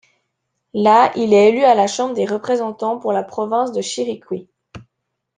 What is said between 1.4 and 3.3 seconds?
élu à la Chambre des représentants pour la